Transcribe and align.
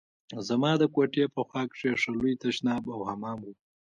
زما 0.47 0.71
د 0.81 0.83
کوټې 0.95 1.25
په 1.35 1.41
خوا 1.47 1.63
کښې 1.71 1.91
ښه 2.01 2.11
لوى 2.17 2.33
تشناب 2.43 2.83
او 2.95 3.01
حمام 3.09 3.39
و. 3.43 3.49